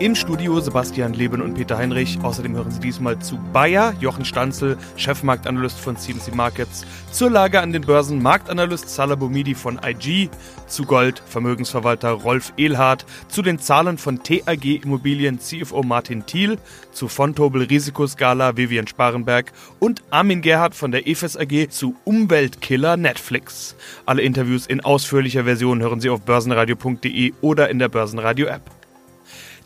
Im 0.00 0.16
Studio 0.16 0.58
Sebastian 0.58 1.14
Leben 1.14 1.40
und 1.40 1.54
Peter 1.54 1.78
Heinrich. 1.78 2.18
Außerdem 2.20 2.56
hören 2.56 2.72
Sie 2.72 2.80
diesmal 2.80 3.16
zu 3.20 3.38
Bayer, 3.52 3.94
Jochen 4.00 4.24
Stanzel, 4.24 4.76
Chefmarktanalyst 4.96 5.78
von 5.78 5.96
CMC 5.96 6.34
Markets, 6.34 6.84
zur 7.12 7.30
Lage 7.30 7.60
an 7.60 7.72
den 7.72 7.82
Börsen 7.82 8.20
Marktanalyst 8.20 8.88
Salah 8.88 9.14
Boumidi 9.14 9.54
von 9.54 9.78
IG, 9.86 10.30
zu 10.66 10.84
Gold 10.84 11.22
Vermögensverwalter 11.24 12.10
Rolf 12.10 12.52
Ehlhardt, 12.56 13.06
zu 13.28 13.40
den 13.40 13.60
Zahlen 13.60 13.96
von 13.96 14.20
TAG 14.20 14.64
Immobilien 14.64 15.38
CFO 15.38 15.84
Martin 15.84 16.26
Thiel, 16.26 16.58
zu 16.90 17.06
Fontobel 17.06 17.62
Risikoskala 17.62 18.56
Vivian 18.56 18.88
Sparenberg 18.88 19.52
und 19.78 20.02
Armin 20.10 20.42
Gerhardt 20.42 20.74
von 20.74 20.90
der 20.90 21.06
EFES 21.06 21.36
AG 21.36 21.68
zu 21.70 21.94
Umweltkiller 22.02 22.96
Netflix. 22.96 23.76
Alle 24.06 24.22
Interviews 24.22 24.66
in 24.66 24.80
ausführlicher 24.80 25.44
Version 25.44 25.80
hören 25.82 26.00
Sie 26.00 26.10
auf 26.10 26.22
börsenradio.de 26.22 27.32
oder 27.42 27.70
in 27.70 27.78
der 27.78 27.88
Börsenradio 27.88 28.48
App. 28.48 28.83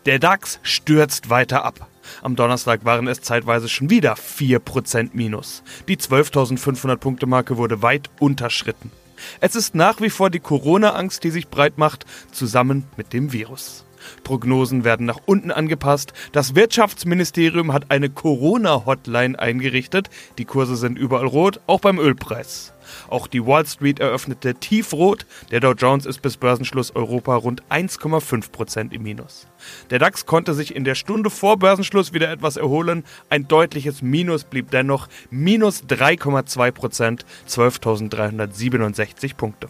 Der 0.09 0.17
DAX 0.17 0.59
stürzt 0.63 1.29
weiter 1.29 1.63
ab. 1.63 1.87
Am 2.23 2.35
Donnerstag 2.35 2.83
waren 2.83 3.07
es 3.07 3.21
zeitweise 3.21 3.69
schon 3.69 3.91
wieder 3.91 4.15
4% 4.15 5.11
Minus. 5.13 5.61
Die 5.87 5.97
12.500 5.97 6.95
Punkte 6.95 7.27
Marke 7.27 7.57
wurde 7.57 7.83
weit 7.83 8.09
unterschritten. 8.19 8.91
Es 9.39 9.55
ist 9.55 9.75
nach 9.75 10.01
wie 10.01 10.09
vor 10.09 10.31
die 10.31 10.39
Corona-Angst, 10.39 11.23
die 11.23 11.29
sich 11.29 11.49
breit 11.49 11.77
macht, 11.77 12.07
zusammen 12.31 12.85
mit 12.97 13.13
dem 13.13 13.33
Virus. 13.33 13.85
Prognosen 14.23 14.83
werden 14.83 15.05
nach 15.05 15.19
unten 15.27 15.51
angepasst. 15.51 16.13
Das 16.31 16.55
Wirtschaftsministerium 16.55 17.71
hat 17.71 17.91
eine 17.91 18.09
Corona-Hotline 18.09 19.37
eingerichtet. 19.37 20.09
Die 20.39 20.45
Kurse 20.45 20.75
sind 20.75 20.97
überall 20.97 21.27
rot, 21.27 21.59
auch 21.67 21.81
beim 21.81 21.99
Ölpreis. 21.99 22.73
Auch 23.09 23.27
die 23.27 23.45
Wall 23.45 23.65
Street 23.65 23.99
eröffnete 23.99 24.55
tiefrot. 24.55 25.25
Der 25.51 25.59
Dow 25.59 25.73
Jones 25.73 26.05
ist 26.05 26.21
bis 26.21 26.37
Börsenschluss 26.37 26.95
Europa 26.95 27.35
rund 27.35 27.63
1,5 27.69 28.51
Prozent 28.51 28.93
im 28.93 29.03
Minus. 29.03 29.47
Der 29.89 29.99
DAX 29.99 30.25
konnte 30.25 30.53
sich 30.53 30.75
in 30.75 30.83
der 30.83 30.95
Stunde 30.95 31.29
vor 31.29 31.57
Börsenschluss 31.57 32.13
wieder 32.13 32.31
etwas 32.31 32.57
erholen. 32.57 33.03
Ein 33.29 33.47
deutliches 33.47 34.01
Minus 34.01 34.43
blieb 34.43 34.71
dennoch 34.71 35.07
minus 35.29 35.83
3,2 35.83 36.71
Prozent, 36.71 37.25
12.367 37.47 39.35
Punkte. 39.35 39.67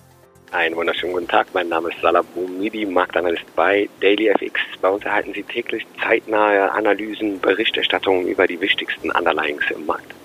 Einen 0.52 0.76
wunderschönen 0.76 1.14
guten 1.14 1.28
Tag. 1.28 1.48
Mein 1.54 1.70
Name 1.70 1.90
ist 1.90 2.02
Salah 2.02 2.24
Boumidi, 2.24 2.84
Marktanalyst 2.84 3.46
bei 3.56 3.88
DailyFX. 4.02 4.60
Bei 4.82 4.90
uns 4.90 5.06
erhalten 5.06 5.32
Sie 5.34 5.44
täglich 5.44 5.86
zeitnahe 6.02 6.72
Analysen, 6.72 7.40
Berichterstattungen 7.40 8.28
über 8.28 8.48
die 8.48 8.60
wichtigsten 8.60 9.12
Underlyings 9.12 9.64
im 9.70 9.86
Markt. 9.86 10.16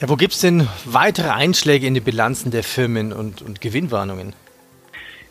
Ja, 0.00 0.08
wo 0.08 0.14
gibt 0.14 0.32
es 0.32 0.40
denn 0.40 0.68
weitere 0.84 1.30
Einschläge 1.30 1.84
in 1.84 1.94
die 1.94 2.00
Bilanzen 2.00 2.52
der 2.52 2.62
Firmen 2.62 3.12
und, 3.12 3.42
und 3.42 3.60
Gewinnwarnungen? 3.60 4.32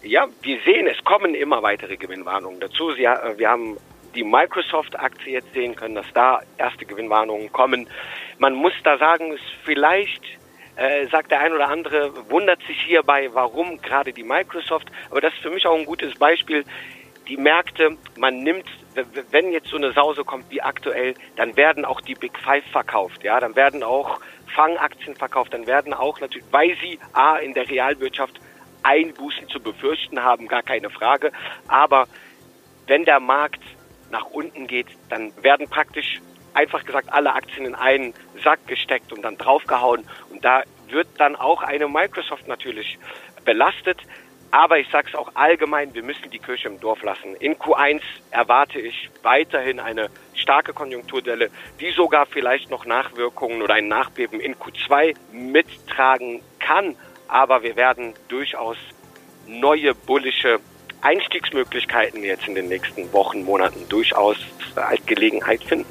Ja, 0.04 0.28
wir 0.42 0.60
sehen, 0.66 0.88
es 0.88 1.02
kommen 1.06 1.36
immer 1.36 1.64
weitere 1.64 1.96
Gewinnwarnungen 1.96 2.60
dazu. 2.60 2.92
Sie, 2.92 3.06
äh, 3.06 3.38
wir 3.38 3.50
haben 3.50 3.78
die 4.14 4.26
Microsoft-Aktie 4.26 5.32
jetzt 5.32 5.54
sehen 5.54 5.74
können, 5.74 5.96
dass 5.96 6.08
da 6.14 6.42
erste 6.58 6.86
Gewinnwarnungen 6.86 7.50
kommen. 7.54 7.88
Man 8.40 8.56
muss 8.56 8.74
da 8.84 8.98
sagen, 8.98 9.32
es 9.32 9.40
vielleicht 9.64 10.22
äh, 10.76 11.08
sagt 11.08 11.32
der 11.32 11.40
ein 11.40 11.54
oder 11.54 11.70
andere, 11.70 12.12
wundert 12.30 12.62
sich 12.64 12.82
hierbei, 12.82 13.30
warum 13.32 13.82
gerade 13.82 14.12
die 14.12 14.24
Microsoft. 14.24 14.88
Aber 15.10 15.22
das 15.22 15.34
ist 15.34 15.44
für 15.44 15.50
mich 15.50 15.66
auch 15.66 15.78
ein 15.78 15.86
gutes 15.86 16.14
Beispiel. 16.16 16.66
Die 17.28 17.38
Märkte, 17.38 17.98
man 18.18 18.40
nimmt, 18.40 18.66
wenn 19.32 19.52
jetzt 19.52 19.68
so 19.68 19.78
eine 19.78 19.92
Sause 19.92 20.24
kommt 20.24 20.50
wie 20.50 20.62
aktuell, 20.62 21.14
dann 21.36 21.56
werden 21.58 21.86
auch 21.86 22.02
die 22.02 22.16
Big 22.16 22.38
Five 22.40 22.66
verkauft. 22.72 23.24
Ja, 23.24 23.40
dann 23.40 23.56
werden 23.56 23.84
auch 23.84 24.20
Fangaktien 24.56 25.16
verkauft, 25.16 25.54
dann 25.54 25.68
werden 25.68 25.94
auch 25.94 26.20
natürlich, 26.20 26.48
weil 26.52 26.76
sie 26.82 27.00
A 27.14 27.38
in 27.38 27.54
der 27.54 27.70
Realwirtschaft 27.70 28.40
Einbußen 28.84 29.50
zu 29.50 29.60
befürchten 29.60 30.24
haben, 30.24 30.48
gar 30.48 30.64
keine 30.64 30.90
Frage. 30.90 31.32
Aber 31.68 32.08
wenn 32.88 33.04
der 33.04 33.20
Markt 33.20 33.62
nach 34.12 34.26
unten 34.26 34.68
geht, 34.68 34.88
dann 35.10 35.32
werden 35.44 35.68
praktisch 35.70 36.22
einfach 36.54 36.86
gesagt 36.86 37.12
alle 37.12 37.34
Aktien 37.34 37.66
in 37.66 37.76
einen 37.76 38.14
Sack 38.44 38.66
gesteckt 38.68 39.12
und 39.12 39.22
dann 39.24 39.38
draufgehauen. 39.38 40.06
Und 40.30 40.44
da 40.44 40.64
wird 40.88 41.08
dann 41.18 41.36
auch 41.36 41.62
eine 41.62 41.88
Microsoft 41.88 42.48
natürlich 42.48 42.98
belastet. 43.46 44.02
Aber 44.52 44.80
ich 44.80 44.90
sage 44.90 45.10
es 45.10 45.16
auch 45.16 45.32
allgemein, 45.36 45.94
wir 45.94 46.04
müssen 46.04 46.30
die 46.32 46.40
Kirche 46.40 46.70
im 46.70 46.80
Dorf 46.80 47.04
lassen. 47.04 47.36
In 47.40 47.56
Q1 47.56 48.02
erwarte 48.32 48.80
ich 48.80 49.10
weiterhin 49.22 49.80
eine 49.80 50.10
starke 50.34 50.74
Konjunkturdelle, 50.74 51.50
die 51.80 51.92
sogar 51.92 52.26
vielleicht 52.26 52.70
noch 52.70 52.86
Nachwirkungen 52.86 53.62
oder 53.62 53.74
ein 53.74 53.88
Nachbeben 53.88 54.40
in 54.40 54.56
Q2 54.56 55.16
mittragen 55.34 56.42
kann. 56.60 56.96
Aber 57.28 57.62
wir 57.64 57.76
werden 57.76 58.14
durchaus 58.30 58.78
neue 59.48 59.94
bullische 59.94 60.60
Einstiegsmöglichkeiten 61.02 62.24
jetzt 62.24 62.48
in 62.48 62.56
den 62.56 62.70
nächsten 62.70 63.12
Wochen, 63.14 63.44
Monaten 63.44 63.88
durchaus 63.90 64.38
als 64.76 65.06
Gelegenheit 65.06 65.64
finden. 65.64 65.86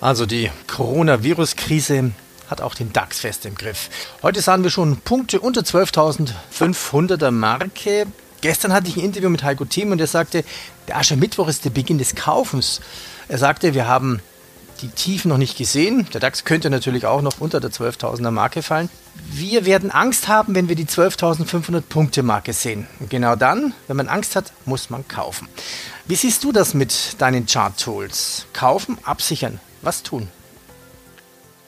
Also 0.00 0.24
die 0.24 0.50
Coronavirus-Krise 0.66 2.12
hat 2.50 2.60
auch 2.60 2.74
den 2.74 2.92
DAX 2.92 3.20
fest 3.20 3.46
im 3.46 3.54
Griff. 3.54 3.88
Heute 4.22 4.40
sahen 4.40 4.62
wir 4.62 4.70
schon 4.70 4.96
Punkte 4.98 5.40
unter 5.40 5.62
12.500er 5.62 7.30
Marke. 7.30 8.06
Gestern 8.40 8.72
hatte 8.72 8.88
ich 8.88 8.96
ein 8.96 9.04
Interview 9.04 9.28
mit 9.28 9.42
Heiko 9.42 9.64
Thiem 9.64 9.92
und 9.92 10.00
er 10.00 10.06
sagte, 10.06 10.44
der 10.88 10.96
Aschermittwoch 10.96 11.48
ist 11.48 11.64
der 11.64 11.70
Beginn 11.70 11.98
des 11.98 12.14
Kaufens. 12.14 12.80
Er 13.28 13.38
sagte, 13.38 13.74
wir 13.74 13.86
haben 13.86 14.20
die 14.80 14.88
Tiefen 14.88 15.28
noch 15.28 15.38
nicht 15.38 15.58
gesehen. 15.58 16.06
Der 16.12 16.20
DAX 16.20 16.44
könnte 16.44 16.70
natürlich 16.70 17.06
auch 17.06 17.22
noch 17.22 17.40
unter 17.40 17.60
der 17.60 17.70
12.000er 17.70 18.30
Marke 18.30 18.62
fallen. 18.62 18.88
Wir 19.30 19.66
werden 19.66 19.90
Angst 19.90 20.28
haben, 20.28 20.54
wenn 20.54 20.68
wir 20.68 20.76
die 20.76 20.86
12.500 20.86 21.82
Punkte 21.82 22.22
Marke 22.22 22.52
sehen. 22.52 22.86
Und 22.98 23.10
genau 23.10 23.36
dann, 23.36 23.74
wenn 23.88 23.96
man 23.96 24.08
Angst 24.08 24.36
hat, 24.36 24.52
muss 24.64 24.90
man 24.90 25.06
kaufen. 25.06 25.48
Wie 26.06 26.16
siehst 26.16 26.42
du 26.44 26.52
das 26.52 26.74
mit 26.74 27.20
deinen 27.20 27.46
Chart-Tools? 27.46 28.46
Kaufen, 28.52 28.98
absichern. 29.04 29.60
Was 29.82 30.02
tun? 30.02 30.28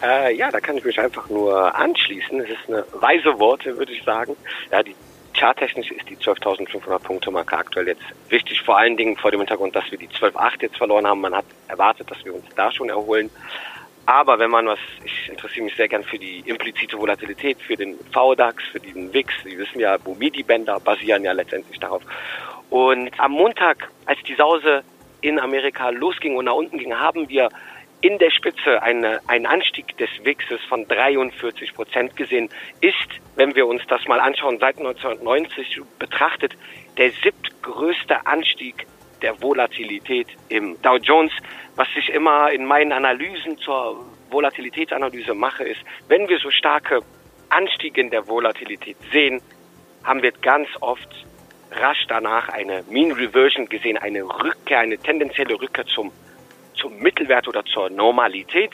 Äh, 0.03 0.35
ja, 0.35 0.51
da 0.51 0.61
kann 0.61 0.77
ich 0.77 0.85
mich 0.85 0.99
einfach 0.99 1.29
nur 1.29 1.75
anschließen. 1.75 2.41
Es 2.41 2.51
ist 2.51 2.69
eine 2.69 2.85
weise 2.93 3.39
Worte, 3.39 3.77
würde 3.79 3.93
ich 3.93 4.03
sagen. 4.03 4.37
Ja, 4.71 4.83
die 4.83 4.97
charttechnisch 5.35 5.91
ist 5.91 6.09
die 6.09 6.17
12.500 6.17 6.99
Punkte 6.99 7.31
Marke 7.31 7.57
aktuell 7.57 7.89
jetzt 7.89 8.03
wichtig, 8.29 8.61
vor 8.62 8.79
allen 8.79 8.97
Dingen 8.97 9.17
vor 9.17 9.31
dem 9.31 9.41
Hintergrund, 9.41 9.75
dass 9.75 9.91
wir 9.91 9.99
die 9.99 10.09
12.8 10.09 10.62
jetzt 10.62 10.77
verloren 10.77 11.07
haben. 11.07 11.21
Man 11.21 11.35
hat 11.35 11.47
erwartet, 11.69 12.11
dass 12.11 12.25
wir 12.25 12.35
uns 12.35 12.45
da 12.57 12.71
schon 12.73 12.91
erholen. 12.91 13.31
Aber 14.05 14.41
wenn 14.41 14.51
man 14.51 14.67
was, 14.67 14.81
ich 15.05 15.29
interessiere 15.29 15.65
mich 15.65 15.77
sehr 15.77 15.87
gern 15.87 16.03
für 16.03 16.19
die 16.19 16.41
implizite 16.41 16.99
Volatilität, 16.99 17.62
für 17.62 17.77
den 17.77 17.97
VDAX, 18.12 18.65
für 18.73 18.81
diesen 18.81 19.12
WIX. 19.12 19.33
Sie 19.45 19.57
wissen 19.57 19.79
ja, 19.79 19.97
Bumidi-Bänder 19.97 20.81
basieren 20.81 21.23
ja 21.23 21.33
letztendlich 21.33 21.79
darauf. 21.79 22.03
Und 22.69 23.11
am 23.21 23.33
Montag, 23.33 23.91
als 24.07 24.19
die 24.25 24.35
Sause 24.35 24.83
in 25.21 25.39
Amerika 25.39 25.91
losging 25.91 26.37
und 26.37 26.47
nach 26.47 26.55
unten 26.55 26.79
ging, 26.79 26.99
haben 26.99 27.29
wir 27.29 27.49
in 28.03 28.19
der 28.19 28.31
Spitze 28.31 28.83
eine, 28.83 29.21
ein 29.29 29.47
Anstieg 29.47 29.97
des 29.97 30.11
WIXes 30.23 30.61
von 30.69 30.87
43 30.89 31.73
Prozent 31.73 32.17
gesehen, 32.17 32.51
ist, 32.81 32.97
wenn 33.37 33.55
wir 33.55 33.67
uns 33.67 33.83
das 33.89 34.05
mal 34.07 34.21
anschauen, 34.21 34.59
seit 34.59 34.77
1990 34.79 35.81
betrachtet, 35.99 36.55
der 36.99 37.11
siebtgrößte 37.11 38.27
Anstieg 38.27 38.87
der 39.23 39.41
Volatilität 39.41 40.27
im 40.49 40.81
Dow 40.83 40.97
Jones. 40.97 41.33
Was 41.77 41.87
ich 41.97 42.09
immer 42.09 42.51
in 42.51 42.67
meinen 42.67 42.93
Analysen 42.93 43.57
zur 43.59 44.05
Volatilitätsanalyse 44.31 45.35
mache, 45.35 45.62
ist, 45.62 45.81
wenn 46.09 46.29
wir 46.29 46.39
so 46.39 46.51
starke 46.51 47.01
Anstiege 47.51 48.01
in 48.01 48.11
der 48.11 48.27
Volatilität 48.27 48.97
sehen, 49.12 49.41
haben 50.03 50.23
wir 50.23 50.33
ganz 50.33 50.69
oft 50.81 51.09
rasch 51.71 52.05
danach 52.09 52.49
eine 52.49 52.83
Mean 52.91 53.12
Reversion 53.12 53.69
gesehen, 53.69 53.97
eine 53.97 54.25
Rückkehr, 54.25 54.81
eine 54.81 54.99
tendenzielle 54.99 55.55
Rückkehr 55.61 55.87
zum 55.87 56.11
zum 56.82 56.98
Mittelwert 56.98 57.48
oder 57.48 57.65
zur 57.65 57.88
Normalität. 57.88 58.72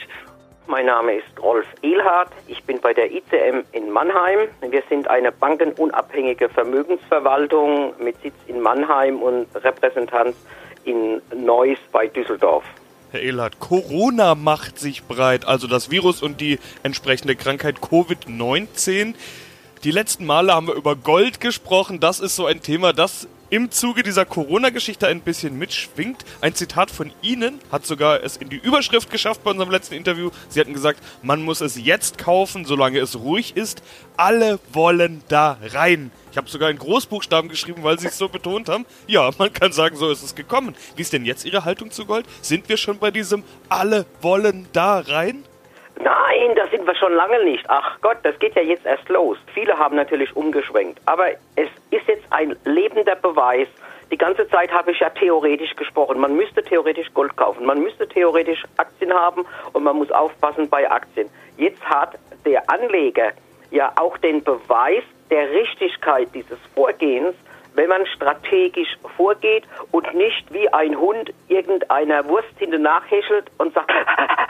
Mein 0.67 0.87
Name 0.87 1.15
ist 1.15 1.41
Rolf 1.41 1.67
Ehlhardt. 1.83 2.31
Ich 2.47 2.63
bin 2.65 2.81
bei 2.81 2.93
der 2.93 3.11
ICM 3.11 3.65
in 3.73 3.91
Mannheim. 3.91 4.49
Wir 4.69 4.83
sind 4.89 5.09
eine 5.09 5.31
bankenunabhängige 5.31 6.49
Vermögensverwaltung 6.49 7.95
mit 7.99 8.21
Sitz 8.23 8.35
in 8.47 8.61
Mannheim 8.61 9.23
und 9.23 9.47
Repräsentanz 9.55 10.37
in 10.85 11.23
Neuss 11.35 11.79
bei 11.93 12.07
Düsseldorf. 12.07 12.65
Herr 13.13 13.23
Ehlhardt, 13.23 13.59
Corona 13.61 14.35
macht 14.35 14.79
sich 14.79 15.05
breit, 15.05 15.47
also 15.47 15.67
das 15.67 15.91
Virus 15.91 16.23
und 16.23 16.41
die 16.41 16.59
entsprechende 16.83 17.37
Krankheit 17.37 17.77
Covid-19. 17.77 19.15
Die 19.85 19.91
letzten 19.91 20.27
Male 20.27 20.55
haben 20.55 20.67
wir 20.67 20.75
über 20.75 20.97
Gold 20.97 21.41
gesprochen. 21.41 22.01
Das 22.01 22.21
ist 22.21 22.37
so 22.37 22.45
ein 22.45 22.61
Thema, 22.61 22.93
das 22.93 23.27
im 23.51 23.71
Zuge 23.71 24.03
dieser 24.03 24.25
Corona-Geschichte 24.25 25.07
ein 25.07 25.21
bisschen 25.21 25.59
mitschwingt. 25.59 26.25
Ein 26.41 26.55
Zitat 26.55 26.91
von 26.91 27.13
Ihnen 27.23 27.61
hat 27.73 27.87
sogar 27.87 28.23
es 28.23 28.37
in 28.37 28.49
die 28.49 28.57
Überschrift 28.57 29.11
geschafft 29.11 29.43
bei 29.43 29.51
unserem 29.51 29.71
letzten 29.71 29.95
Interview. 29.95 30.31
Sie 30.49 30.61
hatten 30.61 30.75
gesagt, 30.75 31.01
man 31.23 31.43
muss 31.43 31.61
es 31.61 31.83
jetzt 31.83 32.19
kaufen, 32.19 32.65
solange 32.65 32.99
es 32.99 33.19
ruhig 33.19 33.57
ist. 33.57 33.83
Alle 34.17 34.59
wollen 34.73 35.23
da 35.29 35.59
rein. 35.73 36.11
Ich 36.31 36.37
habe 36.37 36.49
sogar 36.49 36.71
in 36.71 36.79
Großbuchstaben 36.79 37.49
geschrieben, 37.49 37.83
weil 37.83 37.99
Sie 37.99 38.09
es 38.09 38.19
so 38.19 38.29
betont 38.29 38.69
haben. 38.69 38.85
Ja, 39.07 39.31
man 39.39 39.53
kann 39.53 39.73
sagen, 39.73 39.97
so 39.97 40.11
ist 40.11 40.23
es 40.23 40.35
gekommen. 40.35 40.77
Wie 40.97 41.03
ist 41.03 41.13
denn 41.13 41.25
jetzt 41.25 41.45
Ihre 41.45 41.65
Haltung 41.65 41.91
zu 41.91 42.05
Gold? 42.05 42.27
Sind 42.43 42.69
wir 42.69 42.77
schon 42.77 42.99
bei 42.99 43.11
diesem 43.11 43.45
Alle 43.69 44.05
wollen 44.21 44.69
da 44.73 45.01
rein? 45.01 45.45
Nein, 46.01 46.55
da 46.55 46.69
sind 46.69 46.87
wir 46.87 46.95
schon 46.95 47.13
lange 47.15 47.43
nicht. 47.45 47.65
Ach 47.69 47.99
Gott, 48.01 48.19
das 48.23 48.39
geht 48.39 48.55
ja 48.55 48.63
jetzt 48.63 48.87
erst 48.87 49.09
los. 49.09 49.37
Viele 49.53 49.77
haben 49.77 49.97
natürlich 49.97 50.35
umgeschwenkt. 50.37 51.01
Aber 51.07 51.31
es 51.57 51.69
jetzt 52.09 52.25
ein 52.31 52.57
lebender 52.65 53.15
Beweis. 53.15 53.69
Die 54.11 54.19
ganze 54.19 54.49
Zeit 54.49 54.73
habe 54.73 54.93
ich 54.93 55.01
ja 55.01 55.11
theoretisch 55.11 55.77
gesprochen. 55.77 56.19
Man 56.19 56.35
müsste 56.35 56.63
theoretisch 56.63 57.13
Gold 57.15 57.37
kaufen, 57.37 57.67
man 57.67 57.83
müsste 57.83 58.09
theoretisch 58.09 58.65
Aktien 58.79 59.13
haben 59.13 59.45
und 59.73 59.85
man 59.85 59.97
muss 59.97 60.11
aufpassen 60.11 60.69
bei 60.69 60.91
Aktien. 60.91 61.29
Jetzt 61.57 61.85
hat 61.85 62.19
der 62.45 62.69
Anleger 62.71 63.33
ja 63.71 63.93
auch 63.97 64.17
den 64.19 64.43
Beweis 64.43 65.03
der 65.31 65.51
Richtigkeit 65.51 66.29
dieses 66.35 66.59
Vorgehens, 66.75 67.35
wenn 67.75 67.89
man 67.89 68.07
strategisch 68.07 68.97
vorgeht 69.17 69.65
und 69.93 70.13
nicht 70.15 70.53
wie 70.53 70.69
ein 70.73 70.99
Hund 70.99 71.33
irgendeiner 71.49 72.27
Wurst 72.29 72.49
hinten 72.59 72.83
nachhäschelt 72.83 73.51
und 73.59 73.75
sagt, 73.75 73.93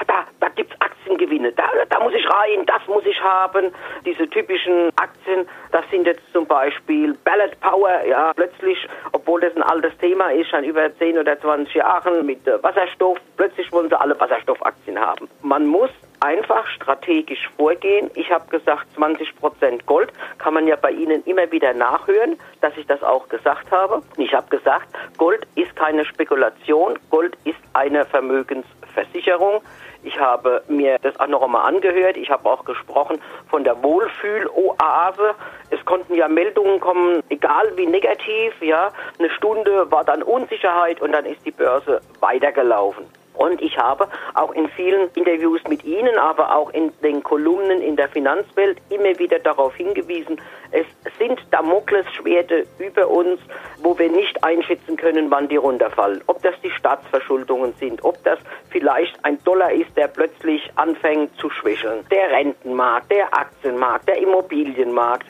da, 0.06 0.24
da 0.58 0.62
gibt's 0.62 0.80
Aktiengewinne, 0.80 1.52
da, 1.52 1.64
da 1.88 2.00
muss 2.00 2.12
ich 2.14 2.26
rein, 2.28 2.66
das 2.66 2.86
muss 2.88 3.04
ich 3.06 3.20
haben. 3.22 3.72
Diese 4.04 4.28
typischen 4.28 4.90
Aktien, 4.96 5.48
das 5.70 5.88
sind 5.90 6.06
jetzt 6.06 6.22
zum 6.32 6.46
Beispiel 6.46 7.14
Ballot 7.24 7.58
Power, 7.60 8.04
ja, 8.06 8.32
plötzlich, 8.34 8.88
obwohl 9.12 9.40
das 9.40 9.54
ein 9.54 9.62
altes 9.62 9.96
Thema 9.98 10.30
ist, 10.32 10.50
schon 10.50 10.64
über 10.64 10.94
10 10.96 11.18
oder 11.18 11.40
20 11.40 11.74
Jahren 11.74 12.26
mit 12.26 12.40
Wasserstoff, 12.62 13.18
plötzlich 13.36 13.70
wollen 13.72 13.88
sie 13.88 14.00
alle 14.00 14.18
Wasserstoffaktien 14.18 14.98
haben. 14.98 15.28
Man 15.42 15.66
muss 15.66 15.90
einfach 16.20 16.66
strategisch 16.66 17.48
vorgehen. 17.56 18.10
Ich 18.14 18.30
habe 18.30 18.48
gesagt, 18.48 18.86
20 18.96 19.36
Prozent 19.36 19.86
Gold 19.86 20.12
kann 20.38 20.54
man 20.54 20.66
ja 20.66 20.76
bei 20.76 20.90
Ihnen 20.90 21.22
immer 21.24 21.50
wieder 21.52 21.72
nachhören, 21.74 22.36
dass 22.60 22.76
ich 22.76 22.86
das 22.86 23.02
auch 23.02 23.28
gesagt 23.28 23.70
habe. 23.70 24.02
Ich 24.16 24.34
habe 24.34 24.48
gesagt, 24.48 24.88
Gold 25.16 25.46
ist 25.54 25.74
keine 25.76 26.04
Spekulation, 26.04 26.98
Gold 27.10 27.36
ist 27.44 27.60
eine 27.72 28.04
Vermögensversicherung. 28.04 29.62
Ich 30.02 30.18
habe 30.18 30.62
mir 30.68 30.98
das 31.02 31.18
auch 31.18 31.26
noch 31.26 31.42
einmal 31.42 31.66
angehört. 31.66 32.16
Ich 32.16 32.30
habe 32.30 32.48
auch 32.48 32.64
gesprochen 32.64 33.20
von 33.48 33.64
der 33.64 33.82
Wohlfühl-Oase. 33.82 35.34
Es 35.70 35.84
konnten 35.84 36.14
ja 36.14 36.28
Meldungen 36.28 36.80
kommen, 36.80 37.22
egal 37.28 37.72
wie 37.76 37.86
negativ, 37.86 38.54
ja. 38.60 38.92
Eine 39.18 39.30
Stunde 39.30 39.90
war 39.90 40.04
dann 40.04 40.22
Unsicherheit 40.22 41.00
und 41.00 41.12
dann 41.12 41.26
ist 41.26 41.44
die 41.44 41.50
Börse 41.50 42.00
weitergelaufen. 42.20 43.04
Und 43.38 43.62
ich 43.62 43.78
habe 43.78 44.08
auch 44.34 44.52
in 44.52 44.68
vielen 44.70 45.10
Interviews 45.14 45.62
mit 45.68 45.84
Ihnen, 45.84 46.18
aber 46.18 46.56
auch 46.56 46.70
in 46.70 46.92
den 47.02 47.22
Kolumnen 47.22 47.80
in 47.80 47.94
der 47.94 48.08
Finanzwelt 48.08 48.78
immer 48.90 49.16
wieder 49.18 49.38
darauf 49.38 49.76
hingewiesen, 49.76 50.40
es 50.72 50.86
sind 51.18 51.40
Damoklesschwerte 51.52 52.66
über 52.80 53.06
uns, 53.08 53.40
wo 53.78 53.96
wir 53.96 54.10
nicht 54.10 54.42
einschätzen 54.42 54.96
können, 54.96 55.30
wann 55.30 55.46
die 55.46 55.56
runterfallen. 55.56 56.20
Ob 56.26 56.42
das 56.42 56.60
die 56.62 56.70
Staatsverschuldungen 56.72 57.74
sind, 57.74 58.02
ob 58.02 58.22
das 58.24 58.40
vielleicht 58.70 59.24
ein 59.24 59.42
Dollar 59.44 59.72
ist, 59.72 59.96
der 59.96 60.08
plötzlich 60.08 60.70
anfängt 60.74 61.36
zu 61.36 61.48
schwächeln. 61.48 62.04
Der 62.10 62.30
Rentenmarkt, 62.30 63.12
der 63.12 63.32
Aktienmarkt, 63.32 64.08
der 64.08 64.18
Immobilienmarkt 64.18 65.26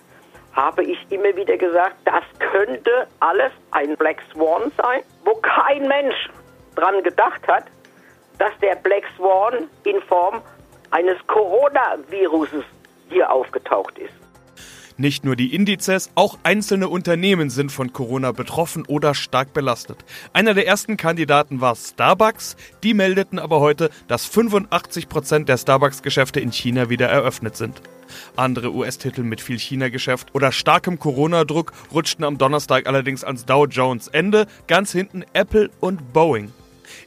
habe 0.52 0.82
ich 0.82 0.98
immer 1.10 1.36
wieder 1.36 1.58
gesagt, 1.58 1.96
das 2.06 2.24
könnte 2.38 3.06
alles 3.20 3.52
ein 3.70 3.96
Black 3.96 4.22
Swan 4.32 4.72
sein, 4.78 5.02
wo 5.24 5.34
kein 5.34 5.86
Mensch 5.86 6.30
dran 6.74 7.02
gedacht 7.02 7.46
hat, 7.46 7.64
dass 8.38 8.52
der 8.60 8.76
Black 8.76 9.04
Swan 9.16 9.68
in 9.84 10.00
Form 10.02 10.40
eines 10.90 11.18
Coronaviruses 11.26 12.64
hier 13.08 13.30
aufgetaucht 13.30 13.98
ist. 13.98 14.12
Nicht 15.00 15.24
nur 15.24 15.36
die 15.36 15.54
Indizes, 15.54 16.10
auch 16.16 16.38
einzelne 16.42 16.88
Unternehmen 16.88 17.50
sind 17.50 17.70
von 17.70 17.92
Corona 17.92 18.32
betroffen 18.32 18.84
oder 18.84 19.14
stark 19.14 19.52
belastet. 19.52 20.04
Einer 20.32 20.54
der 20.54 20.66
ersten 20.66 20.96
Kandidaten 20.96 21.60
war 21.60 21.76
Starbucks. 21.76 22.56
Die 22.82 22.94
meldeten 22.94 23.38
aber 23.38 23.60
heute, 23.60 23.90
dass 24.08 24.26
85 24.26 25.08
Prozent 25.08 25.48
der 25.48 25.56
Starbucks-Geschäfte 25.56 26.40
in 26.40 26.50
China 26.50 26.90
wieder 26.90 27.06
eröffnet 27.06 27.56
sind. 27.56 27.80
Andere 28.34 28.72
US-Titel 28.72 29.22
mit 29.22 29.40
viel 29.40 29.60
China-Geschäft 29.60 30.34
oder 30.34 30.50
starkem 30.50 30.98
Corona-Druck 30.98 31.72
rutschten 31.92 32.24
am 32.24 32.36
Donnerstag 32.36 32.88
allerdings 32.88 33.22
ans 33.22 33.46
Dow 33.46 33.66
Jones 33.66 34.08
Ende, 34.08 34.48
ganz 34.66 34.90
hinten 34.90 35.24
Apple 35.32 35.70
und 35.78 36.12
Boeing. 36.12 36.52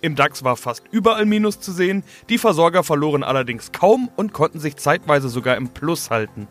Im 0.01 0.15
DAX 0.15 0.43
war 0.43 0.57
fast 0.57 0.83
überall 0.89 1.25
Minus 1.25 1.59
zu 1.59 1.71
sehen, 1.71 2.03
die 2.27 2.39
Versorger 2.39 2.83
verloren 2.83 3.23
allerdings 3.23 3.71
kaum 3.71 4.09
und 4.15 4.33
konnten 4.33 4.59
sich 4.59 4.75
zeitweise 4.77 5.29
sogar 5.29 5.57
im 5.57 5.69
Plus 5.69 6.09
halten. 6.09 6.47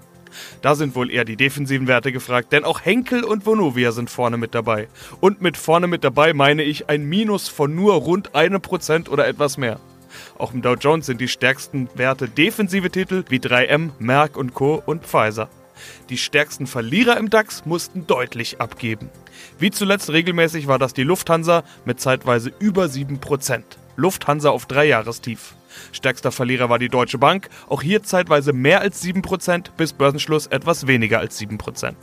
Da 0.62 0.76
sind 0.76 0.94
wohl 0.94 1.10
eher 1.10 1.24
die 1.24 1.34
defensiven 1.34 1.88
Werte 1.88 2.12
gefragt, 2.12 2.52
denn 2.52 2.62
auch 2.62 2.84
Henkel 2.84 3.24
und 3.24 3.46
Vonovia 3.46 3.90
sind 3.90 4.08
vorne 4.08 4.36
mit 4.36 4.54
dabei. 4.54 4.86
Und 5.20 5.42
mit 5.42 5.56
vorne 5.56 5.88
mit 5.88 6.04
dabei 6.04 6.32
meine 6.32 6.62
ich 6.62 6.88
ein 6.88 7.08
Minus 7.08 7.48
von 7.48 7.74
nur 7.74 7.94
rund 7.94 8.36
einem 8.36 8.60
Prozent 8.60 9.08
oder 9.08 9.26
etwas 9.26 9.58
mehr. 9.58 9.80
Auch 10.38 10.54
im 10.54 10.62
Dow 10.62 10.74
Jones 10.74 11.06
sind 11.06 11.20
die 11.20 11.26
stärksten 11.26 11.88
Werte 11.96 12.28
defensive 12.28 12.90
Titel 12.90 13.24
wie 13.28 13.38
3M, 13.38 13.90
Merck 13.98 14.36
und 14.36 14.54
Co. 14.54 14.80
und 14.86 15.04
Pfizer. 15.04 15.48
Die 16.08 16.18
stärksten 16.18 16.66
Verlierer 16.66 17.16
im 17.16 17.30
DAX 17.30 17.66
mussten 17.66 18.06
deutlich 18.06 18.60
abgeben. 18.60 19.08
Wie 19.58 19.70
zuletzt 19.70 20.10
regelmäßig 20.10 20.66
war 20.66 20.78
das 20.78 20.92
die 20.92 21.02
Lufthansa 21.02 21.64
mit 21.84 22.00
zeitweise 22.00 22.52
über 22.58 22.84
7%. 22.84 23.62
Lufthansa 23.96 24.50
auf 24.50 24.66
Dreijahrestief. 24.66 25.54
Stärkster 25.92 26.32
Verlierer 26.32 26.68
war 26.68 26.78
die 26.78 26.88
Deutsche 26.88 27.18
Bank, 27.18 27.48
auch 27.68 27.82
hier 27.82 28.02
zeitweise 28.02 28.52
mehr 28.52 28.80
als 28.80 29.02
7%, 29.04 29.66
bis 29.76 29.92
Börsenschluss 29.92 30.46
etwas 30.46 30.86
weniger 30.86 31.20
als 31.20 31.40
7%. 31.40 31.94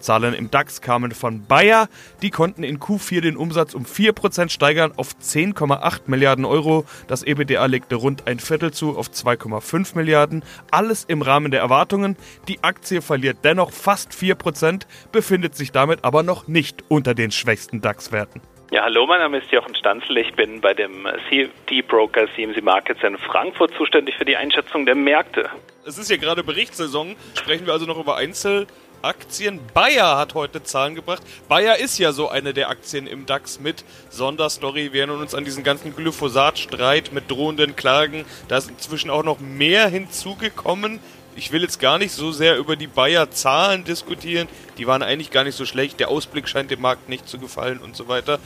Zahlen 0.00 0.34
im 0.34 0.50
DAX 0.50 0.80
kamen 0.80 1.12
von 1.12 1.46
Bayer. 1.46 1.88
Die 2.22 2.30
konnten 2.30 2.64
in 2.64 2.78
Q4 2.78 3.20
den 3.20 3.36
Umsatz 3.36 3.74
um 3.74 3.84
4% 3.84 4.50
steigern 4.50 4.92
auf 4.96 5.10
10,8 5.20 6.02
Milliarden 6.06 6.44
Euro. 6.44 6.84
Das 7.08 7.22
EBDA 7.22 7.66
legte 7.66 7.96
rund 7.96 8.26
ein 8.26 8.38
Viertel 8.38 8.72
zu 8.72 8.96
auf 8.96 9.08
2,5 9.08 9.96
Milliarden. 9.96 10.44
Alles 10.70 11.04
im 11.04 11.22
Rahmen 11.22 11.50
der 11.50 11.60
Erwartungen. 11.60 12.16
Die 12.48 12.62
Aktie 12.62 13.02
verliert 13.02 13.38
dennoch 13.44 13.72
fast 13.72 14.12
4%, 14.12 14.86
befindet 15.12 15.54
sich 15.54 15.72
damit 15.72 16.04
aber 16.04 16.22
noch 16.22 16.48
nicht 16.48 16.84
unter 16.88 17.14
den 17.14 17.30
schwächsten 17.30 17.80
DAX-Werten. 17.80 18.40
Ja, 18.72 18.84
hallo, 18.84 19.06
mein 19.06 19.18
Name 19.18 19.36
ist 19.36 19.52
Jochen 19.52 19.74
Stanzel. 19.74 20.16
Ich 20.16 20.32
bin 20.32 20.62
bei 20.62 20.72
dem 20.72 21.06
CFD-Broker 21.28 22.26
CMC 22.34 22.62
Markets 22.62 23.02
in 23.02 23.18
Frankfurt 23.18 23.74
zuständig 23.76 24.16
für 24.16 24.24
die 24.24 24.34
Einschätzung 24.34 24.86
der 24.86 24.94
Märkte. 24.94 25.50
Es 25.84 25.98
ist 25.98 26.10
ja 26.10 26.16
gerade 26.16 26.42
Berichtssaison. 26.42 27.14
Sprechen 27.38 27.66
wir 27.66 27.74
also 27.74 27.84
noch 27.84 27.98
über 27.98 28.16
Einzel- 28.16 28.66
Aktien. 29.02 29.60
Bayer 29.74 30.16
hat 30.16 30.34
heute 30.34 30.62
Zahlen 30.62 30.94
gebracht. 30.94 31.22
Bayer 31.48 31.78
ist 31.78 31.98
ja 31.98 32.12
so 32.12 32.28
eine 32.28 32.54
der 32.54 32.68
Aktien 32.70 33.06
im 33.06 33.26
DAX 33.26 33.60
mit 33.60 33.84
Sonderstory. 34.10 34.92
Wir 34.92 35.00
erinnern 35.00 35.20
uns 35.20 35.34
an 35.34 35.44
diesen 35.44 35.64
ganzen 35.64 35.94
Glyphosat-Streit 35.94 37.12
mit 37.12 37.30
drohenden 37.30 37.76
Klagen. 37.76 38.24
Da 38.48 38.58
ist 38.58 38.70
inzwischen 38.70 39.10
auch 39.10 39.24
noch 39.24 39.40
mehr 39.40 39.88
hinzugekommen. 39.88 41.00
Ich 41.34 41.50
will 41.50 41.62
jetzt 41.62 41.80
gar 41.80 41.98
nicht 41.98 42.12
so 42.12 42.30
sehr 42.30 42.58
über 42.58 42.76
die 42.76 42.86
Bayer-Zahlen 42.86 43.84
diskutieren. 43.84 44.48
Die 44.78 44.86
waren 44.86 45.02
eigentlich 45.02 45.30
gar 45.30 45.44
nicht 45.44 45.56
so 45.56 45.64
schlecht. 45.64 45.98
Der 45.98 46.08
Ausblick 46.08 46.48
scheint 46.48 46.70
dem 46.70 46.80
Markt 46.80 47.08
nicht 47.08 47.28
zu 47.28 47.38
gefallen 47.38 47.78
und 47.78 47.96
so 47.96 48.08
weiter. 48.08 48.38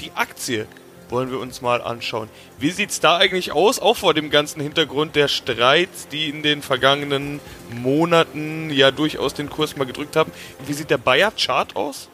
Die 0.00 0.10
Aktie 0.14 0.66
wollen 1.10 1.30
wir 1.30 1.38
uns 1.38 1.62
mal 1.62 1.82
anschauen. 1.82 2.28
Wie 2.58 2.70
sieht 2.70 2.90
es 2.90 3.00
da 3.00 3.16
eigentlich 3.16 3.52
aus, 3.52 3.80
auch 3.80 3.96
vor 3.96 4.14
dem 4.14 4.30
ganzen 4.30 4.60
Hintergrund 4.60 5.16
der 5.16 5.28
Streits, 5.28 6.08
die 6.08 6.28
in 6.28 6.42
den 6.42 6.62
vergangenen 6.62 7.40
Monaten 7.70 8.70
ja 8.70 8.90
durchaus 8.90 9.34
den 9.34 9.50
Kurs 9.50 9.76
mal 9.76 9.84
gedrückt 9.86 10.16
haben? 10.16 10.32
Wie 10.66 10.72
sieht 10.72 10.90
der 10.90 10.98
Bayer-Chart 10.98 11.76
aus? 11.76 12.10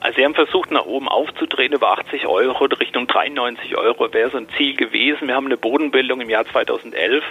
Also 0.00 0.16
sie 0.18 0.24
haben 0.24 0.34
versucht, 0.34 0.70
nach 0.70 0.84
oben 0.84 1.08
aufzudrehen 1.08 1.72
über 1.72 1.92
80 1.92 2.26
Euro, 2.26 2.66
Richtung 2.66 3.06
93 3.06 3.76
Euro 3.78 4.12
wäre 4.12 4.30
so 4.30 4.36
ein 4.36 4.48
Ziel 4.56 4.76
gewesen. 4.76 5.28
Wir 5.28 5.34
haben 5.34 5.46
eine 5.46 5.56
Bodenbildung 5.56 6.20
im 6.20 6.28
Jahr 6.28 6.44
2011 6.44 7.24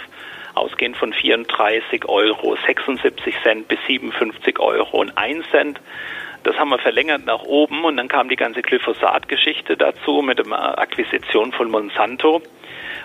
ausgehend 0.56 0.98
von 0.98 1.14
34 1.14 2.06
Euro 2.06 2.58
76 2.66 3.36
Cent 3.44 3.68
bis 3.68 3.80
57 3.88 4.60
Euro 4.60 5.02
und 5.02 5.16
1 5.18 5.46
Cent. 5.52 5.80
Das 6.44 6.58
haben 6.58 6.70
wir 6.70 6.80
verlängert 6.80 7.26
nach 7.26 7.44
oben 7.44 7.86
und 7.86 7.98
dann 7.98 8.10
kam 8.10 8.28
die 8.28 8.36
ganze 8.36 8.62
Glyphosat-Geschichte 8.62 9.78
dazu 9.78 10.22
mit 10.22 10.40
der 10.40 10.78
Akquisition 10.78 11.54
von 11.54 11.72
Monsanto. 11.72 12.42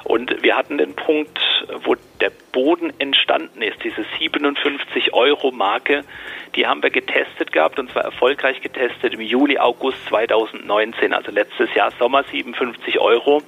Und 0.05 0.43
wir 0.43 0.57
hatten 0.57 0.79
den 0.79 0.95
Punkt, 0.95 1.39
wo 1.85 1.95
der 2.21 2.33
Boden 2.53 2.93
entstanden 2.99 3.63
ist, 3.63 3.83
diese 3.85 4.05
57 4.19 5.13
Euro 5.13 5.51
Marke, 5.53 6.03
die 6.57 6.67
haben 6.67 6.83
wir 6.83 6.91
getestet 6.91 7.53
gehabt 7.53 7.79
und 7.79 7.91
zwar 7.93 8.05
erfolgreich 8.05 8.61
getestet 8.61 9.15
im 9.15 9.21
Juli, 9.21 9.59
August 9.59 10.05
2019, 10.09 11.13
also 11.13 11.31
letztes 11.31 11.73
Jahr 11.75 11.93
Sommer 11.99 12.25
57 12.25 12.99
Euro. 12.99 13.43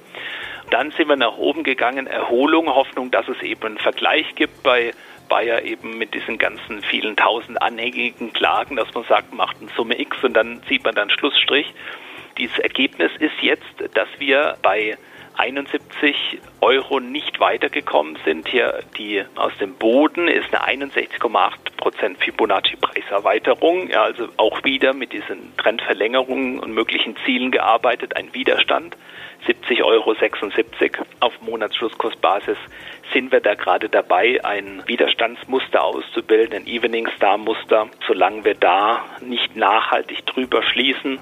Dann 0.69 0.91
sind 0.91 1.09
wir 1.09 1.17
nach 1.17 1.37
oben 1.37 1.63
gegangen, 1.63 2.07
Erholung, 2.07 2.67
Hoffnung, 2.67 3.11
dass 3.11 3.27
es 3.27 3.41
eben 3.41 3.63
einen 3.65 3.77
Vergleich 3.77 4.35
gibt 4.35 4.63
bei 4.63 4.93
Bayer 5.29 5.63
eben 5.63 5.97
mit 5.97 6.13
diesen 6.13 6.37
ganzen 6.37 6.81
vielen 6.83 7.15
tausend 7.15 7.61
anhängigen 7.61 8.33
Klagen, 8.33 8.75
dass 8.75 8.93
man 8.93 9.03
sagt, 9.05 9.33
macht 9.33 9.57
eine 9.61 9.69
Summe 9.75 9.99
X 9.99 10.23
und 10.23 10.33
dann 10.33 10.61
sieht 10.67 10.83
man 10.83 10.95
dann 10.95 11.09
Schlussstrich. 11.09 11.73
Dieses 12.37 12.57
Ergebnis 12.59 13.11
ist 13.19 13.41
jetzt, 13.41 13.65
dass 13.93 14.07
wir 14.19 14.57
bei 14.61 14.97
71 15.41 16.39
Euro 16.61 16.99
nicht 16.99 17.39
weitergekommen 17.39 18.15
sind. 18.23 18.47
Hier 18.47 18.83
die 18.97 19.23
aus 19.35 19.51
dem 19.59 19.73
Boden 19.73 20.27
ist 20.27 20.53
eine 20.53 20.85
61,8 20.85 21.51
Prozent 21.77 22.19
Fibonacci-Preiserweiterung, 22.19 23.89
ja, 23.89 24.03
also 24.03 24.27
auch 24.37 24.63
wieder 24.63 24.93
mit 24.93 25.13
diesen 25.13 25.57
Trendverlängerungen 25.57 26.59
und 26.59 26.73
möglichen 26.73 27.15
Zielen 27.25 27.49
gearbeitet, 27.49 28.15
ein 28.15 28.31
Widerstand. 28.35 28.95
70,76 29.47 29.83
Euro 29.83 30.15
auf 31.21 31.41
Monatsschlusskursbasis 31.41 32.57
sind 33.11 33.31
wir 33.31 33.39
da 33.39 33.55
gerade 33.55 33.89
dabei, 33.89 34.45
ein 34.45 34.83
Widerstandsmuster 34.85 35.83
auszubilden, 35.83 36.59
ein 36.59 36.67
Evening 36.67 37.09
Star 37.15 37.39
Muster. 37.39 37.89
Solange 38.07 38.45
wir 38.45 38.53
da 38.53 39.03
nicht 39.21 39.55
nachhaltig 39.55 40.23
drüber 40.27 40.61
schließen, 40.61 41.19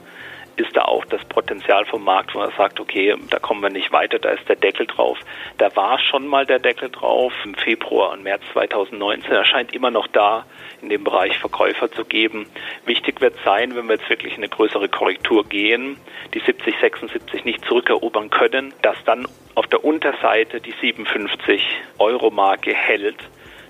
ist 0.59 0.75
da 0.75 0.83
auch 0.83 1.05
das 1.05 1.23
Potenzial 1.25 1.85
vom 1.85 2.03
Markt, 2.03 2.33
wo 2.35 2.39
man 2.39 2.51
sagt, 2.57 2.79
okay, 2.79 3.15
da 3.29 3.39
kommen 3.39 3.61
wir 3.61 3.69
nicht 3.69 3.91
weiter, 3.91 4.19
da 4.19 4.29
ist 4.29 4.47
der 4.47 4.55
Deckel 4.55 4.85
drauf. 4.85 5.17
Da 5.57 5.75
war 5.75 5.99
schon 5.99 6.27
mal 6.27 6.45
der 6.45 6.59
Deckel 6.59 6.89
drauf 6.89 7.33
im 7.43 7.55
Februar 7.55 8.11
und 8.11 8.23
März 8.23 8.41
2019. 8.53 9.31
Er 9.31 9.45
scheint 9.45 9.73
immer 9.73 9.91
noch 9.91 10.07
da 10.07 10.45
in 10.81 10.89
dem 10.89 11.03
Bereich 11.03 11.37
Verkäufer 11.37 11.91
zu 11.91 12.05
geben. 12.05 12.47
Wichtig 12.85 13.21
wird 13.21 13.35
sein, 13.43 13.75
wenn 13.75 13.87
wir 13.87 13.95
jetzt 13.95 14.09
wirklich 14.09 14.33
in 14.33 14.39
eine 14.39 14.49
größere 14.49 14.89
Korrektur 14.89 15.45
gehen, 15.45 15.97
die 16.33 16.39
70, 16.39 16.75
76 16.79 17.45
nicht 17.45 17.65
zurückerobern 17.65 18.29
können, 18.29 18.73
dass 18.81 18.97
dann 19.05 19.27
auf 19.55 19.67
der 19.67 19.83
Unterseite 19.83 20.61
die 20.61 20.73
57 20.81 21.61
Euro 21.97 22.31
Marke 22.31 22.73
hält 22.73 23.17